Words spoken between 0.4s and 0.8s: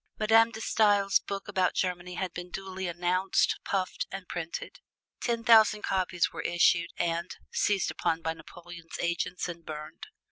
De